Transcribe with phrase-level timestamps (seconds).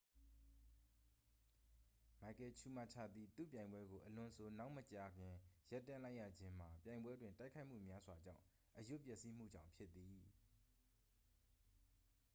[2.21, 5.33] မိုက်ကယ်ချူမာချာသည် သူ့ပြိုင်ပွဲကို အလွန်ဆိုနောက်မကြာခင်
[5.71, 8.43] ရပ်တန့်လိုက်ရခြင်းမှာ ပြိုင်ပွဲတွင် တိုက်ခိုက်မှုများစွာကြောင့်
[8.77, 10.21] အရွတ်ပျက်စီးမှုကြောင့်ဖြစ်သည်